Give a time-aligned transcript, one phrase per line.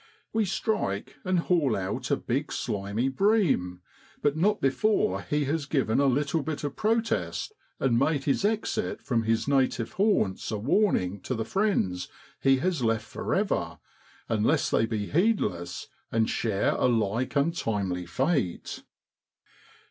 [0.33, 3.81] We strike, and haul out a big slimy bream,
[4.23, 9.03] but not before he has given a little bit of protest, and made his exit
[9.03, 12.07] from his native haunts a warning to the friends
[12.39, 13.77] he has left for ever,
[14.27, 18.81] unless they be heedless, and share a like untimely fate.